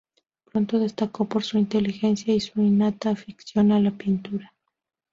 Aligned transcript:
Pronto 0.45 0.79
destacó 0.79 1.25
por 1.25 1.43
su 1.43 1.59
inteligencia 1.59 2.33
y 2.33 2.39
su 2.39 2.59
innata 2.59 3.11
afición 3.11 3.71
a 3.71 3.79
la 3.79 3.91
pintura. 3.91 4.51